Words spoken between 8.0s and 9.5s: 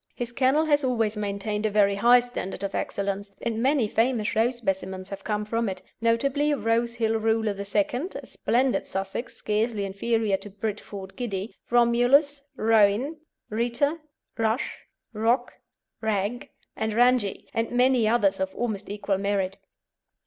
(a splendid Sussex,